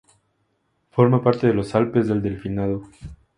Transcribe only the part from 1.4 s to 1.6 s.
de